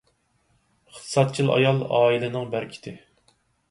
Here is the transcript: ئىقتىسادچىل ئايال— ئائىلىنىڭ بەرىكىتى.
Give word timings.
ئىقتىسادچىل 0.93 1.53
ئايال— 1.59 1.85
ئائىلىنىڭ 2.01 2.53
بەرىكىتى. 2.57 3.01